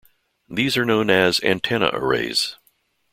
[0.49, 2.55] These are known as "antenna arrays".